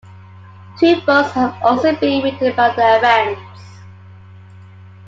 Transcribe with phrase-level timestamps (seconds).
[0.79, 3.39] Two books have also been written about the events.